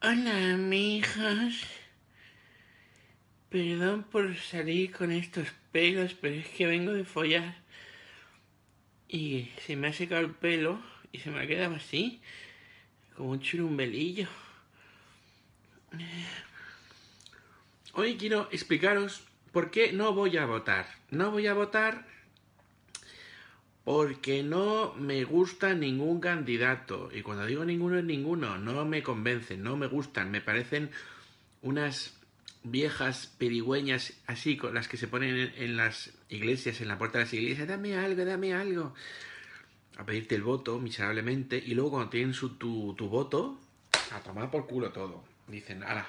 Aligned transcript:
Hola, 0.00 0.52
amigos. 0.54 1.66
Perdón 3.48 4.04
por 4.04 4.36
salir 4.36 4.92
con 4.92 5.10
estos 5.10 5.48
pelos, 5.72 6.14
pero 6.14 6.36
es 6.36 6.46
que 6.46 6.66
vengo 6.66 6.92
de 6.92 7.04
follar. 7.04 7.56
Y 9.08 9.50
se 9.66 9.74
me 9.74 9.88
ha 9.88 9.92
secado 9.92 10.20
el 10.20 10.30
pelo 10.30 10.80
y 11.10 11.18
se 11.18 11.30
me 11.30 11.40
ha 11.40 11.48
quedado 11.48 11.74
así, 11.74 12.20
como 13.16 13.30
un 13.30 13.40
churumbelillo. 13.40 14.28
Hoy 17.92 18.16
quiero 18.16 18.48
explicaros 18.52 19.24
por 19.50 19.72
qué 19.72 19.92
no 19.92 20.12
voy 20.12 20.36
a 20.36 20.46
votar. 20.46 20.86
No 21.10 21.32
voy 21.32 21.48
a 21.48 21.54
votar 21.54 22.06
porque 23.88 24.42
no 24.42 24.92
me 24.98 25.24
gusta 25.24 25.72
ningún 25.72 26.20
candidato. 26.20 27.08
Y 27.10 27.22
cuando 27.22 27.46
digo 27.46 27.64
ninguno 27.64 27.98
es 27.98 28.04
ninguno, 28.04 28.58
no 28.58 28.84
me 28.84 29.02
convencen, 29.02 29.62
no 29.62 29.78
me 29.78 29.86
gustan, 29.86 30.30
me 30.30 30.42
parecen 30.42 30.90
unas 31.62 32.14
viejas 32.62 33.34
perigüeñas 33.38 34.12
así 34.26 34.58
las 34.74 34.88
que 34.88 34.98
se 34.98 35.08
ponen 35.08 35.54
en, 35.56 35.78
las 35.78 36.12
iglesias, 36.28 36.82
en 36.82 36.88
la 36.88 36.98
puerta 36.98 37.16
de 37.16 37.24
las 37.24 37.32
iglesias, 37.32 37.66
dame 37.66 37.96
algo, 37.96 38.26
dame 38.26 38.52
algo, 38.52 38.92
a 39.96 40.04
pedirte 40.04 40.34
el 40.34 40.42
voto 40.42 40.78
miserablemente. 40.78 41.56
Y 41.56 41.72
luego 41.72 41.92
cuando 41.92 42.10
tienen 42.10 42.34
tu, 42.34 42.94
tu 42.94 43.08
voto, 43.08 43.58
a 44.12 44.20
tomar 44.20 44.50
por 44.50 44.66
culo 44.66 44.92
todo. 44.92 45.24
Dicen, 45.46 45.82
ala, 45.82 46.06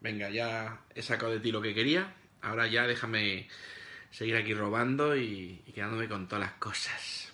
venga, 0.00 0.30
ya 0.30 0.80
he 0.94 1.02
sacado 1.02 1.32
de 1.32 1.40
ti 1.40 1.52
lo 1.52 1.60
que 1.60 1.74
quería, 1.74 2.14
ahora 2.40 2.66
ya 2.68 2.86
déjame 2.86 3.48
seguir 4.14 4.36
aquí 4.36 4.54
robando 4.54 5.16
y, 5.16 5.60
quedándome 5.74 6.08
con 6.08 6.28
todas 6.28 6.46
las 6.46 6.54
cosas. 6.58 7.32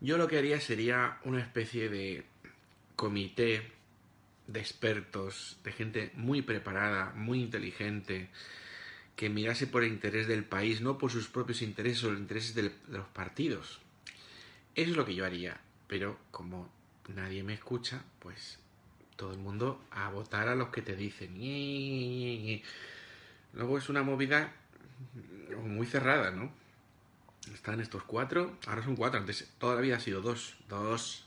Yo 0.00 0.18
lo 0.18 0.28
que 0.28 0.38
haría 0.38 0.60
sería 0.60 1.18
una 1.24 1.40
especie 1.40 1.88
de 1.88 2.24
comité 2.94 3.72
de 4.46 4.60
expertos, 4.60 5.58
de 5.64 5.72
gente 5.72 6.12
muy 6.14 6.42
preparada, 6.42 7.12
muy 7.16 7.40
inteligente, 7.40 8.28
que 9.16 9.30
mirase 9.30 9.66
por 9.66 9.82
el 9.82 9.92
interés 9.92 10.28
del 10.28 10.44
país, 10.44 10.80
no 10.80 10.96
por 10.96 11.10
sus 11.10 11.26
propios 11.26 11.62
intereses 11.62 12.04
o 12.04 12.10
los 12.10 12.20
intereses 12.20 12.54
de 12.54 12.70
los 12.88 13.06
partidos. 13.08 13.80
Eso 14.76 14.90
es 14.90 14.96
lo 14.96 15.04
que 15.04 15.14
yo 15.16 15.24
haría, 15.24 15.60
pero 15.88 16.18
como 16.30 16.70
nadie 17.08 17.42
me 17.42 17.54
escucha, 17.54 18.04
pues 18.20 18.60
todo 19.16 19.32
el 19.32 19.38
mundo 19.38 19.82
a 19.90 20.08
votar 20.10 20.46
a 20.46 20.54
los 20.54 20.68
que 20.68 20.82
te 20.82 20.94
dicen. 20.94 21.34
Luego 23.54 23.78
es 23.78 23.88
una 23.88 24.02
movida 24.02 24.52
muy 25.74 25.86
cerrada, 25.86 26.30
¿no? 26.30 26.52
Están 27.52 27.80
estos 27.80 28.04
cuatro, 28.04 28.58
ahora 28.66 28.82
son 28.82 28.96
cuatro, 28.96 29.20
antes 29.20 29.52
toda 29.58 29.74
la 29.74 29.82
vida 29.82 29.96
ha 29.96 30.00
sido 30.00 30.22
dos, 30.22 30.56
dos, 30.68 31.26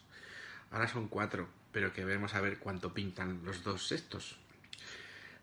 ahora 0.71 0.87
son 0.87 1.07
cuatro, 1.07 1.47
pero 1.71 1.93
que 1.93 2.03
veremos 2.03 2.33
a 2.33 2.41
ver 2.41 2.57
cuánto 2.57 2.93
pintan 2.93 3.41
los 3.43 3.63
dos 3.63 3.91
estos. 3.91 4.37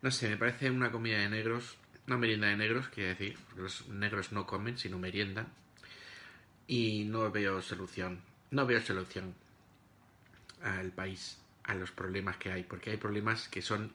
No 0.03 0.11
sé, 0.11 0.29
me 0.29 0.37
parece 0.37 0.71
una 0.71 0.91
comida 0.91 1.19
de 1.19 1.29
negros, 1.29 1.77
una 2.07 2.19
merienda 2.19 2.49
de 2.49 2.57
negros, 2.57 2.89
quiero 2.89 3.11
decir, 3.11 3.39
porque 3.47 3.63
los 3.63 3.89
negros 3.89 4.33
no 4.33 4.47
comen, 4.47 4.77
sino 4.77 4.99
meriendan, 4.99 5.47
y 6.67 7.05
no 7.05 7.31
veo 7.31 7.63
solución, 7.63 8.21
no 8.51 8.67
veo 8.67 8.81
solución 8.81 9.35
al 10.63 10.91
país, 10.91 11.39
a 11.63 11.75
los 11.75 11.93
problemas 11.93 12.37
que 12.37 12.51
hay, 12.51 12.65
porque 12.65 12.91
hay 12.91 12.97
problemas 12.97 13.49
que 13.49 13.63
son 13.63 13.93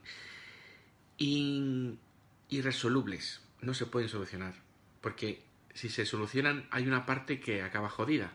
irresolubles, 2.47 3.41
no 3.61 3.73
se 3.73 3.85
pueden 3.85 4.07
solucionar, 4.07 4.53
porque 5.01 5.41
si 5.73 5.89
se 5.89 6.05
solucionan 6.05 6.67
hay 6.71 6.87
una 6.87 7.05
parte 7.05 7.39
que 7.39 7.61
acaba 7.61 7.89
jodida, 7.89 8.31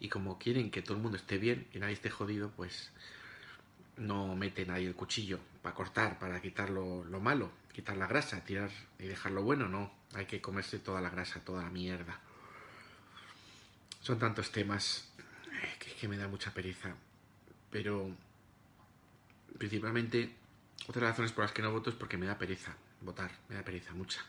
y 0.00 0.08
como 0.08 0.38
quieren 0.38 0.70
que 0.70 0.82
todo 0.82 0.96
el 0.96 1.02
mundo 1.02 1.16
esté 1.16 1.38
bien 1.38 1.66
y 1.72 1.78
nadie 1.78 1.94
esté 1.94 2.10
jodido, 2.10 2.50
pues 2.50 2.90
no 3.96 4.34
meten 4.34 4.70
ahí 4.70 4.86
el 4.86 4.94
cuchillo 4.94 5.38
para 5.62 5.74
cortar, 5.74 6.18
para 6.18 6.40
quitar 6.40 6.70
lo, 6.70 7.04
lo, 7.04 7.20
malo, 7.20 7.50
quitar 7.72 7.96
la 7.96 8.06
grasa, 8.06 8.44
tirar 8.44 8.70
y 8.98 9.06
dejar 9.06 9.32
lo 9.32 9.42
bueno, 9.42 9.68
no. 9.68 9.92
Hay 10.14 10.26
que 10.26 10.40
comerse 10.40 10.78
toda 10.78 11.00
la 11.00 11.10
grasa, 11.10 11.40
toda 11.40 11.62
la 11.62 11.70
mierda. 11.70 12.20
Son 14.00 14.18
tantos 14.18 14.52
temas 14.52 15.08
que, 15.78 15.92
que 15.94 16.08
me 16.08 16.18
da 16.18 16.28
mucha 16.28 16.52
pereza. 16.52 16.94
Pero 17.70 18.14
principalmente, 19.58 20.34
otras 20.86 21.04
razones 21.04 21.32
por 21.32 21.44
las 21.44 21.52
que 21.52 21.62
no 21.62 21.72
voto 21.72 21.90
es 21.90 21.96
porque 21.96 22.18
me 22.18 22.26
da 22.26 22.36
pereza 22.36 22.76
votar, 23.00 23.30
me 23.48 23.56
da 23.56 23.62
pereza 23.62 23.92
mucha. 23.94 24.24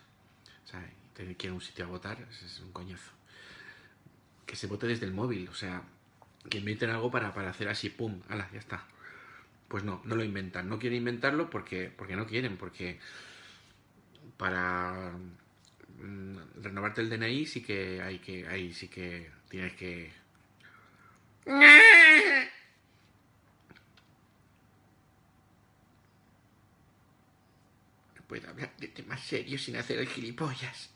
O 0.66 0.68
sea, 0.68 0.86
tener 1.14 1.36
que 1.36 1.46
ir 1.46 1.52
a 1.52 1.54
un 1.54 1.62
sitio 1.62 1.86
a 1.86 1.88
votar 1.88 2.18
es 2.30 2.60
un 2.60 2.72
coñazo. 2.72 3.12
Que 4.44 4.56
se 4.56 4.66
vote 4.66 4.86
desde 4.86 5.06
el 5.06 5.14
móvil, 5.14 5.48
o 5.48 5.54
sea, 5.54 5.82
que 6.50 6.58
inventen 6.58 6.90
algo 6.90 7.10
para, 7.10 7.32
para 7.32 7.50
hacer 7.50 7.68
así, 7.68 7.88
pum, 7.88 8.20
ala, 8.28 8.50
ya 8.52 8.58
está 8.58 8.86
pues 9.68 9.84
no, 9.84 10.00
no 10.04 10.16
lo 10.16 10.24
inventan. 10.24 10.68
No 10.68 10.78
quieren 10.78 10.98
inventarlo 10.98 11.50
porque, 11.50 11.90
porque 11.96 12.16
no 12.16 12.26
quieren, 12.26 12.56
porque 12.56 12.98
para 14.36 15.12
mm, 15.98 16.62
renovarte 16.62 17.00
el 17.00 17.10
DNI 17.10 17.46
sí 17.46 17.62
que 17.62 18.02
hay 18.02 18.18
que, 18.18 18.46
ahí 18.48 18.72
sí 18.72 18.88
que 18.88 19.30
tienes 19.48 19.74
que... 19.74 20.12
puedo 28.26 28.48
hablar 28.48 28.72
de 28.78 28.88
temas 28.88 29.20
serios 29.20 29.62
sin 29.62 29.76
hacer 29.76 29.98
el 29.98 30.08
gilipollas. 30.08 30.90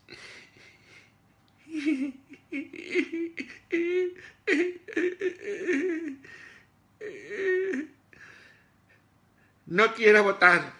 No 9.71 9.93
quiero 9.93 10.23
votar. 10.23 10.73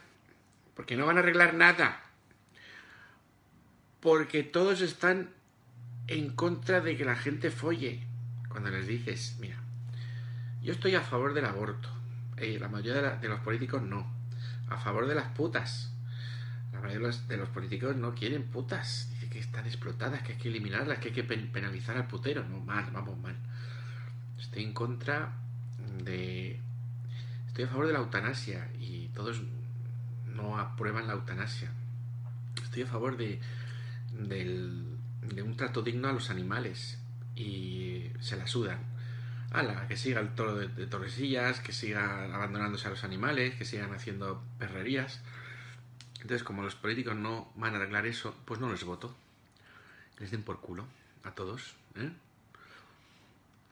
Porque 0.75 0.97
no 0.97 1.06
van 1.06 1.17
a 1.17 1.22
arreglar 1.22 1.53
nada. 1.53 2.01
Porque 4.01 4.44
todos 4.44 4.81
están 4.81 5.29
en 6.07 6.35
contra 6.35 6.81
de 6.81 6.97
que 6.97 7.06
la 7.06 7.16
gente 7.16 7.51
folle. 7.51 8.03
Cuando 8.50 8.69
les 8.69 8.88
dices, 8.88 9.38
mira, 9.40 9.56
yo 10.61 10.73
estoy 10.73 10.95
a 10.95 11.01
favor 11.01 11.34
del 11.34 11.45
aborto. 11.45 11.88
Eh, 12.35 12.57
la 12.59 12.67
mayoría 12.67 13.17
de, 13.17 13.29
los 13.29 13.40
políticos 13.40 13.81
no. 13.81 14.11
A 14.67 14.78
favor 14.78 15.07
de 15.07 15.16
las 15.16 15.29
putas. 15.35 15.91
Mayoría 16.81 17.09
de 17.28 17.38
los, 17.38 17.50
políticos 17.50 17.96
no 17.96 18.14
quieren 18.14 18.44
putas. 18.44 19.09
Dicen 19.12 19.30
que 19.30 19.40
están 19.40 19.66
explotadas, 19.66 20.24
que 20.24 20.34
hay 20.34 20.38
que 20.38 20.50
eliminarlas, 20.50 21.00
que 21.00 21.09
hay 21.09 21.14
que 21.14 21.24
penalizar 21.24 21.97
al 21.97 22.08
putero. 22.08 22.44
No, 22.47 22.59
mal, 22.59 22.90
vamos 22.92 23.18
mal. 23.19 23.36
Estoy 24.40 24.64
en 24.64 24.74
contra 24.74 25.34
de 26.03 26.59
Estoy 27.52 27.66
a 27.66 27.68
favor 27.68 27.88
de 27.88 27.91
la 27.91 28.00
eutanasia 28.00 28.70
y 28.80 29.09
todos 29.09 29.41
no 30.25 30.58
aprueban 30.58 31.06
la 31.06 31.14
eutanasia. 31.14 31.70
Estoy 32.64 32.84
a 32.84 32.88
favor 32.88 33.18
de, 33.18 33.41
de, 34.14 34.86
de 35.22 35.41
un 35.41 35.58
trato 35.58 35.81
digno 35.81 36.08
a 36.08 36.14
los 36.14 36.29
animales 36.29 36.97
y 37.35 38.09
se 38.22 38.38
la 38.38 38.47
sudan. 38.47 38.79
Ala, 39.52 39.85
que 39.90 39.97
siga 39.97 40.22
el 40.22 40.29
toro 40.29 40.55
de, 40.55 40.70
de, 40.70 40.88
Torresillas, 40.88 41.59
que 41.59 41.73
sigan 41.73 42.34
abandonándose 42.34 42.88
a 42.88 42.91
los 42.91 43.03
animales, 43.03 43.55
que 43.55 43.66
sigan 43.66 43.94
haciendo 43.94 44.41
perrerías. 44.58 45.20
Entonces, 46.22 46.44
como 46.44 46.62
los 46.62 46.76
políticos 46.76 47.16
no 47.16 47.52
van 47.56 47.73
a 47.73 47.78
arreglar 47.78 48.06
eso, 48.06 48.35
pues 48.46 48.59
no 48.59 48.72
les 48.72 48.84
voto. 48.84 49.16
Les 50.20 50.29
den 50.29 50.44
por 50.44 50.62
culo 50.62 50.85
a 51.23 51.32
todos. 51.32 51.76
¿eh? 51.96 52.12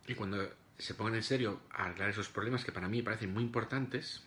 Y 0.07 0.16
cuando 0.16 0.50
se 0.78 0.96
pongan 0.96 1.16
en 1.16 1.24
serio 1.24 1.62
a 1.72 1.86
arreglar 1.86 2.10
esos 2.10 2.30
problemas 2.30 2.66
que 2.66 2.72
para 2.72 2.88
mí 2.88 3.04
parecen 3.04 3.34
muy 3.34 3.44
importantes, 3.44 4.24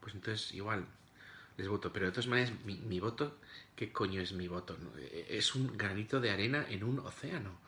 pues 0.00 0.14
entonces 0.14 0.54
igual 0.54 0.86
les 1.56 1.66
voto. 1.66 1.92
Pero 1.92 2.06
de 2.06 2.12
todas 2.12 2.28
maneras, 2.28 2.52
mi, 2.64 2.76
mi 2.76 3.00
voto, 3.00 3.36
¿qué 3.74 3.92
coño 3.92 4.20
es 4.20 4.32
mi 4.32 4.46
voto? 4.46 4.76
Es 5.28 5.56
un 5.56 5.76
granito 5.76 6.20
de 6.20 6.30
arena 6.30 6.64
en 6.68 6.84
un 6.84 7.00
océano. 7.00 7.58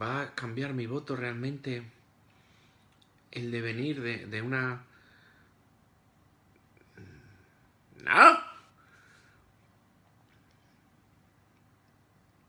¿Va 0.00 0.22
a 0.22 0.34
cambiar 0.36 0.74
mi 0.74 0.86
voto 0.86 1.16
realmente 1.16 1.82
el 3.32 3.50
devenir 3.50 4.00
de, 4.00 4.26
de 4.26 4.42
una... 4.42 4.84
No. 8.08 8.42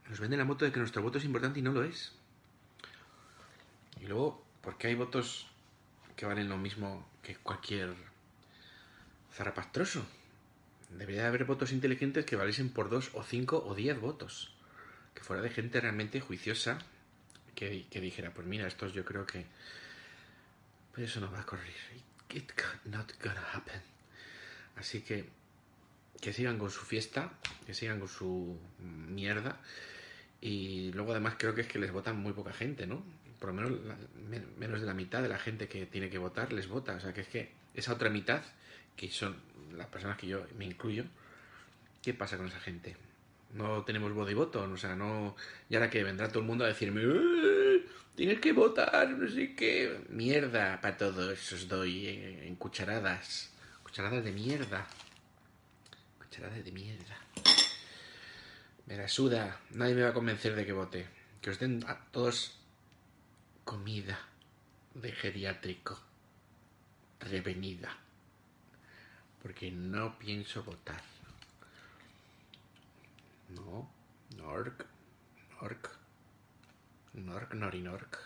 Nos 0.08 0.18
venden 0.18 0.38
la 0.38 0.44
moto 0.46 0.64
de 0.64 0.72
que 0.72 0.78
nuestro 0.78 1.02
voto 1.02 1.18
es 1.18 1.24
importante 1.24 1.60
y 1.60 1.62
no 1.62 1.72
lo 1.72 1.84
es. 1.84 2.12
Y 4.00 4.06
luego, 4.06 4.42
¿por 4.62 4.78
qué 4.78 4.88
hay 4.88 4.94
votos 4.94 5.46
que 6.16 6.24
valen 6.24 6.48
lo 6.48 6.56
mismo 6.56 7.06
que 7.22 7.36
cualquier 7.36 7.94
zarrapastroso? 9.32 10.04
Debería 10.88 11.28
haber 11.28 11.44
votos 11.44 11.72
inteligentes 11.72 12.24
que 12.24 12.36
valiesen 12.36 12.70
por 12.70 12.88
dos 12.88 13.10
o 13.12 13.22
cinco 13.22 13.62
o 13.64 13.74
diez 13.74 14.00
votos. 14.00 14.54
Que 15.14 15.22
fuera 15.22 15.42
de 15.42 15.50
gente 15.50 15.78
realmente 15.80 16.20
juiciosa 16.20 16.78
que, 17.54 17.86
dijera, 17.92 18.32
pues 18.32 18.46
mira, 18.46 18.66
estos 18.66 18.94
yo 18.94 19.04
creo 19.04 19.26
que... 19.26 19.44
Pues 20.94 21.10
eso 21.10 21.20
no 21.20 21.30
va 21.30 21.40
a 21.40 21.42
ocurrir. 21.42 21.74
It 22.30 22.50
not 22.86 23.12
gonna 23.22 23.44
happen. 23.52 23.82
Así 24.76 25.02
que 25.02 25.39
que 26.20 26.32
sigan 26.32 26.58
con 26.58 26.70
su 26.70 26.80
fiesta, 26.84 27.32
que 27.66 27.74
sigan 27.74 27.98
con 28.00 28.08
su 28.08 28.58
mierda. 28.78 29.60
Y 30.40 30.90
luego 30.92 31.12
además 31.12 31.34
creo 31.38 31.54
que 31.54 31.62
es 31.62 31.66
que 31.66 31.78
les 31.78 31.92
votan 31.92 32.16
muy 32.18 32.32
poca 32.32 32.52
gente, 32.52 32.86
¿no? 32.86 33.02
Por 33.38 33.50
lo 33.50 33.54
menos 33.54 33.72
la- 33.84 33.96
men- 34.28 34.52
menos 34.58 34.80
de 34.80 34.86
la 34.86 34.94
mitad 34.94 35.22
de 35.22 35.28
la 35.28 35.38
gente 35.38 35.68
que 35.68 35.86
tiene 35.86 36.08
que 36.10 36.18
votar 36.18 36.52
les 36.52 36.68
vota. 36.68 36.94
O 36.94 37.00
sea 37.00 37.12
que 37.12 37.22
es 37.22 37.28
que 37.28 37.52
esa 37.74 37.92
otra 37.92 38.10
mitad, 38.10 38.42
que 38.96 39.10
son 39.10 39.36
las 39.76 39.86
personas 39.88 40.16
que 40.18 40.26
yo 40.26 40.44
me 40.58 40.64
incluyo, 40.66 41.04
¿qué 42.02 42.14
pasa 42.14 42.36
con 42.36 42.46
esa 42.46 42.60
gente? 42.60 42.96
No 43.52 43.84
tenemos 43.84 44.12
voz 44.12 44.30
y 44.30 44.34
voto, 44.34 44.62
o 44.62 44.76
sea, 44.76 44.94
no... 44.94 45.34
Y 45.68 45.74
ahora 45.74 45.90
que 45.90 46.04
vendrá 46.04 46.28
todo 46.28 46.40
el 46.40 46.46
mundo 46.46 46.64
a 46.64 46.68
decirme, 46.68 47.02
"Eh, 47.04 47.84
tienes 48.14 48.40
que 48.40 48.52
votar, 48.52 49.10
no 49.10 49.28
sé 49.28 49.54
qué. 49.56 50.00
Mierda 50.08 50.80
para 50.80 50.96
todos, 50.96 51.52
os 51.52 51.66
doy 51.68 52.06
eh, 52.06 52.46
en 52.46 52.54
cucharadas. 52.56 53.50
Cucharadas 53.82 54.22
de 54.24 54.32
mierda. 54.32 54.86
Cucharadas 56.30 56.64
de 56.64 56.70
mierda. 56.70 57.18
Me 58.86 58.96
la 58.96 59.08
suda. 59.08 59.58
Nadie 59.70 59.96
me 59.96 60.02
va 60.02 60.10
a 60.10 60.14
convencer 60.14 60.54
de 60.54 60.64
que 60.64 60.72
vote. 60.72 61.08
Que 61.42 61.50
os 61.50 61.58
den 61.58 61.82
a 61.88 61.98
todos 62.12 62.54
comida 63.64 64.16
de 64.94 65.10
geriátrico. 65.10 65.98
Revenida. 67.18 67.98
Porque 69.42 69.72
no 69.72 70.20
pienso 70.20 70.62
votar. 70.62 71.02
No. 73.48 73.90
Nork. 74.36 74.86
Nork. 75.60 75.90
Nork, 77.14 77.54
Norinork. 77.54 78.18